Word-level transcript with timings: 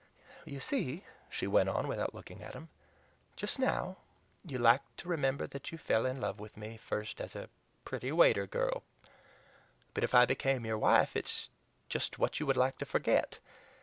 "You 0.45 0.59
see," 0.59 1.05
she 1.29 1.45
went 1.45 1.69
on, 1.69 1.87
without 1.87 2.15
looking 2.15 2.41
at 2.41 2.55
him, 2.55 2.69
"just 3.35 3.59
now 3.59 3.97
you 4.43 4.57
like 4.57 4.81
to 4.97 5.07
remember 5.07 5.45
that 5.45 5.71
you 5.71 5.77
fell 5.77 6.07
in 6.07 6.19
love 6.19 6.39
with 6.39 6.57
me 6.57 6.77
first 6.77 7.21
as 7.21 7.35
a 7.35 7.49
pretty 7.85 8.11
waiter 8.11 8.47
girl, 8.47 8.81
but 9.93 10.03
if 10.03 10.15
I 10.15 10.25
became 10.25 10.65
your 10.65 10.79
wife 10.79 11.15
it's 11.15 11.49
just 11.87 12.17
what 12.17 12.39
you 12.39 12.47
would 12.47 12.57
like 12.57 12.79
to 12.79 12.85
FORGET. 12.87 13.37